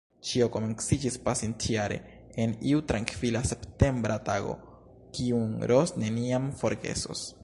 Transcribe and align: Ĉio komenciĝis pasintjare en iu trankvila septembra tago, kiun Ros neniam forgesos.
Ĉio 0.27 0.45
komenciĝis 0.53 1.17
pasintjare 1.25 1.97
en 2.45 2.55
iu 2.71 2.81
trankvila 2.93 3.43
septembra 3.51 4.17
tago, 4.31 4.55
kiun 5.19 5.55
Ros 5.73 5.95
neniam 6.05 6.53
forgesos. 6.63 7.27